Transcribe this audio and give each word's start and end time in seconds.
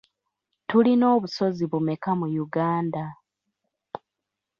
Tulina 0.67 1.05
obusozi 1.15 1.63
bumeka 1.71 2.09
mu 2.19 2.27
Uganda? 2.45 3.03